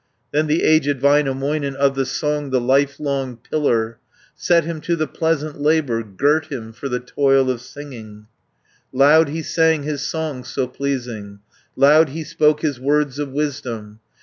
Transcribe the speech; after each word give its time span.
Then 0.31 0.47
the 0.47 0.63
aged 0.63 0.99
Väinämöinen 0.99 1.75
Of 1.75 1.93
the 1.93 2.07
song 2.07 2.49
the 2.49 2.59
lifelong 2.59 3.37
pillar, 3.37 3.99
Set 4.35 4.63
him 4.63 4.81
to 4.81 4.95
the 4.95 5.05
pleasant 5.05 5.61
labour, 5.61 6.01
Girt 6.01 6.45
him 6.47 6.73
for 6.73 6.89
the 6.89 6.99
toil 6.99 7.51
of 7.51 7.61
singing, 7.61 8.25
Loud 8.91 9.29
he 9.29 9.43
sang 9.43 9.83
his 9.83 10.01
songs 10.01 10.47
so 10.47 10.65
pleasing, 10.67 11.41
Loud 11.75 12.09
he 12.09 12.23
spoke 12.23 12.61
his 12.61 12.79
words 12.79 13.19
of 13.19 13.31
wisdom. 13.31 13.99